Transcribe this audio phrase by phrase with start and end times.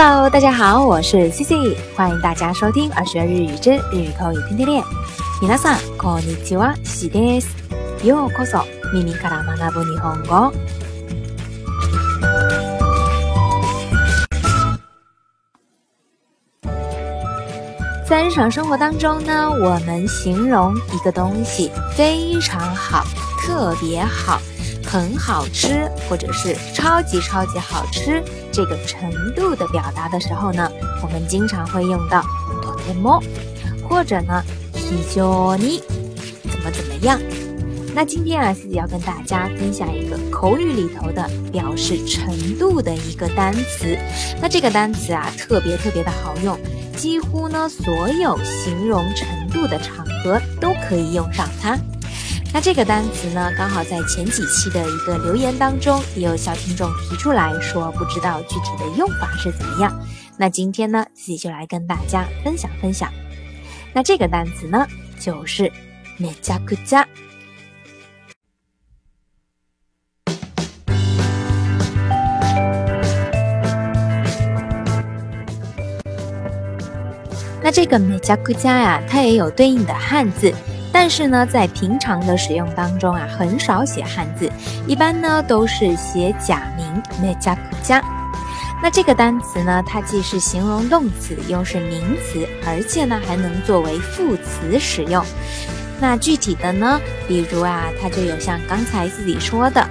[0.00, 4.82] Hello，大家好，我是 Cici，欢迎大家收听《二学日语之日语口语天天练》。
[5.40, 7.48] 皆さんこんにちは、シです。
[8.04, 10.52] ようこそ耳から学ぶ日本語。
[18.08, 23.04] 在日常生活当中呢，我们形容一个东西非常好、
[23.44, 24.40] 特别好。
[24.90, 30.70] 很好吃，或者是超级超级好吃这个程度的表达的时候呢，
[31.02, 32.22] 我们经常会用到
[32.62, 33.22] とても，
[33.88, 34.80] 或者呢非
[35.14, 35.80] 常に
[36.50, 37.20] 怎么怎么样。
[37.94, 43.96] 那今天啊，自己要跟大家分享一个口语里头的表示程度的一个单词。
[44.38, 46.58] 那这个单词啊，特别特别的好用，
[46.94, 51.78] 几乎呢所有形容程度的场合都可以用上它。
[52.52, 59.92] 那这个单词呢，刚好在前几期的一个留言当中，也有小听众提出来说，不知道具体的用法是怎么样。
[60.38, 63.12] 那今天呢，自己就来跟大家分享分享。
[63.92, 64.86] 那这个单词呢，
[65.20, 65.70] 就是
[66.18, 67.04] めちゃくちゃ。
[77.62, 80.54] 那这个めちゃくちゃ呀，它也有对应的汉字。
[81.00, 84.50] 但是呢，在平常的使用当中啊，很少写汉字，
[84.86, 88.02] 一般呢都是写假名めちゃくちゃ。
[88.82, 95.24] 那这个单词呢，它既是形容动词，又是名词，而且呢还能作为副词使用。
[95.98, 99.86] 那具体的呢，比如啊，它就有像刚才自己说的，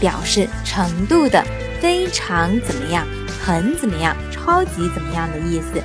[0.00, 1.44] 表示程度的，
[1.80, 3.06] 非常怎么样，
[3.44, 5.82] 很怎么样，超级怎么样的意思。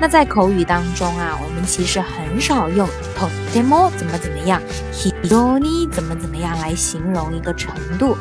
[0.00, 4.60] 那在口语当中啊，我们其实很少用とても怎么怎么样，
[4.92, 8.16] 非常に怎么怎么样来形容一个程度，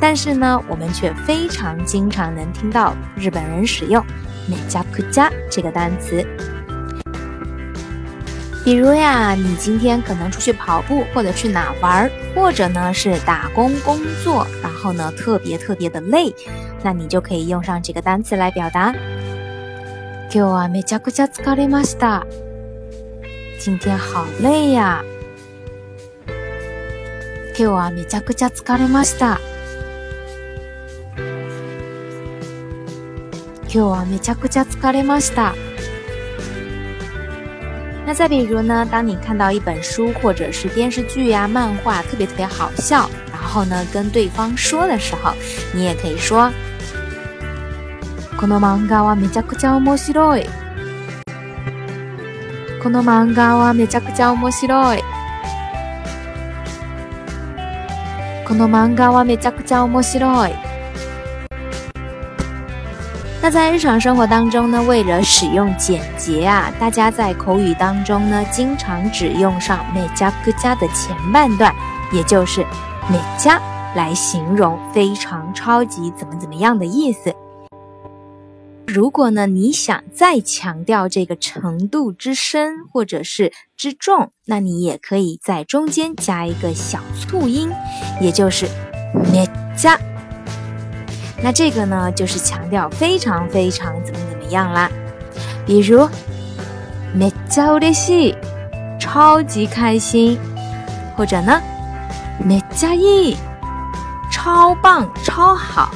[0.00, 4.04] 但是呢，我们却非常经常能听到日本人使用
[4.48, 6.24] めちゃくちゃ这个单词。
[8.64, 16.34] 比如呀，你今天可能出去跑步，或者去哪玩，或者呢是打工工作，然后呢特别特别的累，
[16.82, 18.94] 那你就可以用上这个单词来表达。
[20.31, 22.23] 今日はめちゃくちゃ疲れました。
[23.59, 25.03] 今天好累呀。
[27.57, 29.39] 今日はめちゃくちゃ疲れました。
[33.63, 35.55] 今日はめちゃくちゃ疲れました。
[38.05, 45.33] 那再比如呢，当你看到一本书或者是电视剧呀、漫画特别特别好笑，然后呢跟对方说的时候，
[45.73, 46.51] 你也可以说。
[48.38, 50.46] この漫画はめちゃくちゃ面白い。
[52.82, 55.02] この漫画はめちゃくちゃ面白い。
[58.46, 60.52] この漫画はめちゃくちゃ面白い。
[63.40, 71.74] 那在日常生活当中呢，为了使用简洁啊，大家在口语当中呢，经常只用上めちゃくちゃ的前半段，
[72.12, 72.62] 也就是
[73.10, 73.60] めちゃ
[73.94, 77.34] 来形容非常超级怎么怎么样的意思。
[78.88, 87.70] 如果呢，你想再强调这个程度之深或者是之重，那你也可以在中间加一个小促音，
[88.20, 88.66] 也就是
[89.32, 89.98] め加。
[91.42, 94.90] 那这个呢，就是强调非常非常怎么怎么样啦。
[95.66, 96.08] 比如
[97.16, 98.36] め加嬉しい，
[99.00, 100.38] 超级开心，
[101.16, 101.60] 或者呢
[102.46, 103.36] め加いい，
[104.30, 105.90] 超棒超好。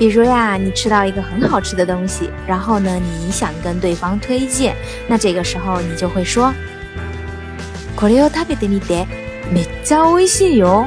[0.00, 4.74] 比如呀，你吃到一个很好吃的东西，然后呢，你想跟对方推荐，
[5.08, 6.52] 那这个时候你就会说：“
[7.96, 9.06] これを食べてみて、
[9.52, 10.86] めっちゃ美味しいよ。”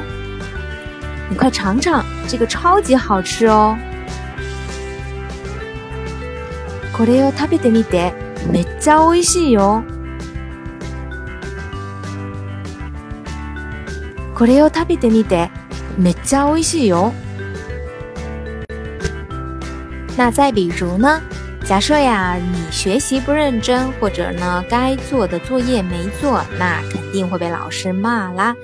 [1.28, 3.76] 你快尝尝，这个超级好吃哦。
[6.92, 8.12] これを食べてみて、
[8.52, 9.82] めっちゃ美味しいよ。
[14.34, 15.50] これを食べてみて、
[15.98, 17.12] めっちゃ美味しいよ。
[20.16, 21.20] 那再比如呢？
[21.64, 28.56] 假设呀，你学习不认真，或者呢，该做的作业没做，那肯定会被老师骂啦。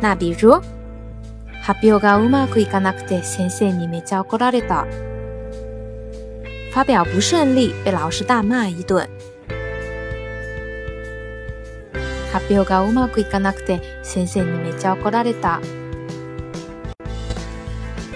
[0.00, 0.60] 那比如，
[1.64, 4.84] 発表がうまくいかなくて先生にめちゃ怒られた。
[6.72, 9.08] 发表不顺利，被老师大骂一顿。
[12.32, 15.60] 発表がうまくいかなくて先生にめちゃ怒られた。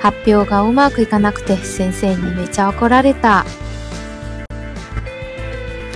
[0.02, 3.44] 発表がうまくいかなくて先生にめちゃ怒られた。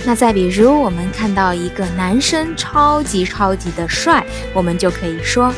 [0.05, 5.53] 那再比如，我们看到一个男生超级超级的帅，我们就可以说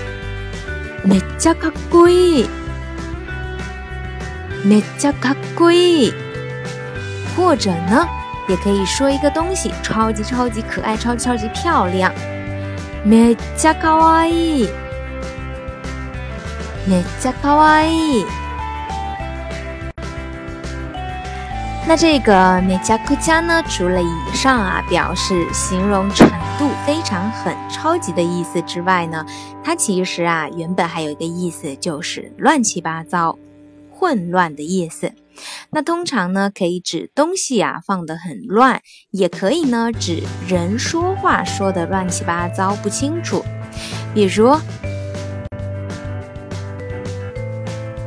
[1.04, 2.50] めっちゃかっこいい。
[4.64, 6.14] めっちゃかっこいい。
[7.36, 8.08] 或者呢，
[8.48, 12.12] 也可以说一个东西超级超级可爱，超级超级漂亮。
[13.04, 14.70] めっちゃ可愛い。
[16.88, 17.90] めっちゃ可愛
[18.20, 18.26] い。
[21.90, 22.34] 那这个
[22.64, 26.28] めちゃくちゃ呢，除了以上啊表示形容程
[26.58, 29.24] 度非常很超级的意思之外呢，
[29.64, 33.38] 它其实啊原本还有一个意思，就是乱七八糟、
[33.92, 35.12] 混乱的意思。
[35.70, 38.82] 那通常呢可以指东西啊放得很乱，
[39.12, 43.46] 也可以呢指人说话说的乱七八糟不清楚。
[44.16, 44.58] 比如，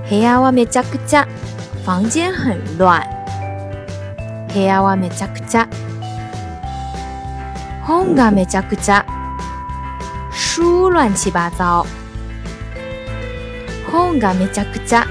[0.09, 1.27] 部屋はめちゃくちゃ，
[1.85, 3.07] 房间很乱。
[4.53, 5.69] 部屋はめちゃくちゃ。
[7.83, 9.07] 本がめちゃくちゃ。
[10.33, 11.87] 书乱七八糟。
[13.91, 15.07] 本がめちゃくちゃ。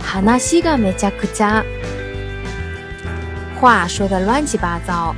[0.00, 1.64] 話がめちゃくちゃ。
[3.60, 5.14] 话说的乱七八糟。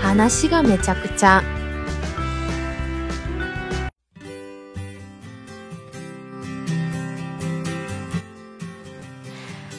[0.00, 1.53] 話がめちゃくちゃ。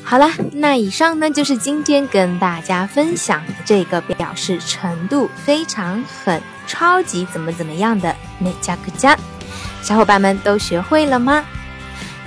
[0.05, 9.17] 好了，那以上呢就是今天跟大家分享的这个表示程度非常很超级怎么怎么样的めちゃくちゃ，
[9.81, 11.45] 小伙伴们都学会了吗？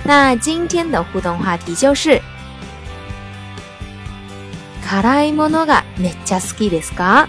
[0.03, 2.21] 那今天的互动话题就是
[4.87, 7.27] 辛いものがめっちゃ好きですか？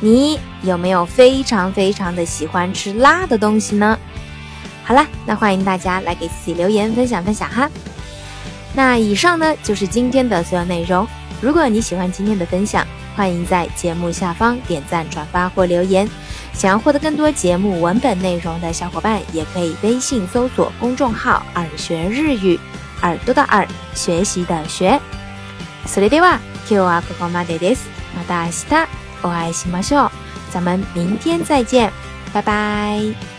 [0.00, 3.98] 你有没有非常非常的喜欢吃辣的东西呢？
[4.84, 7.70] 好了，那欢迎大家来给自己留言分享分享哈。
[8.74, 11.06] 那以上呢就是今天的所有内容。
[11.40, 12.86] 如果你喜欢今天的分享，
[13.16, 16.08] 欢迎在节目下方点赞、转发或留言。
[16.52, 22.58] 想要获得更多节目文本内容的小伙伴，也可以微信搜索公众号“耳学日语”，
[23.02, 25.00] 耳朵的耳，学习的学。
[25.86, 26.38] それでは
[26.68, 27.88] 今日はここまでです。
[28.14, 28.88] また明日
[29.22, 30.10] お会いしましょう。
[30.52, 31.90] 咱们明天再见，
[32.32, 33.33] 拜拜。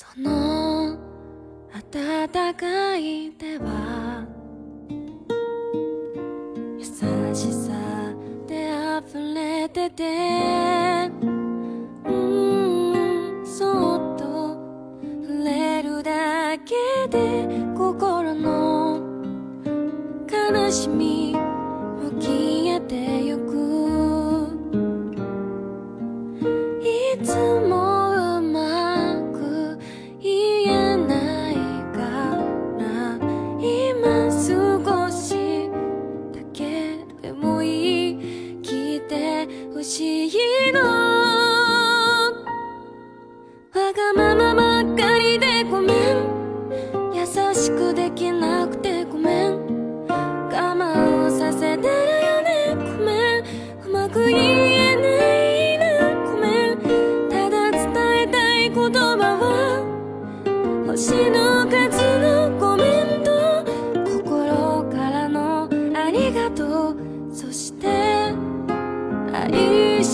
[0.00, 0.96] その
[1.72, 4.24] 温かい手は
[6.78, 6.84] 優
[7.34, 7.72] しさ
[8.46, 8.70] で
[9.04, 10.04] 溢れてて
[12.06, 14.24] うんそっと
[15.26, 16.76] 触れるだけ
[17.10, 19.00] で心の
[20.30, 22.67] 悲しみ向き合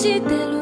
[0.04, 0.53] してる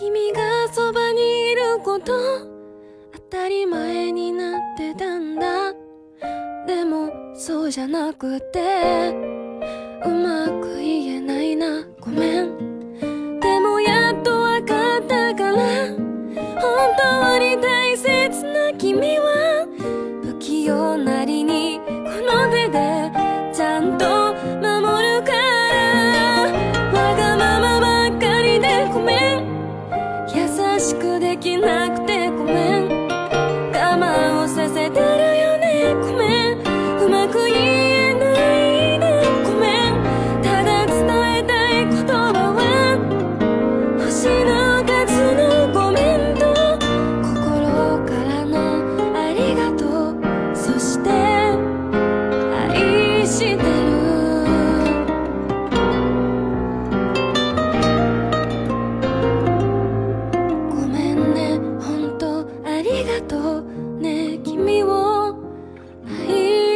[0.00, 0.40] 君が
[0.72, 2.12] そばにいること
[3.12, 5.72] 当たり前になってたんだ。
[6.66, 9.14] でもそうじゃなくて
[10.04, 10.73] うまく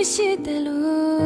[0.09, 1.18] 写的路。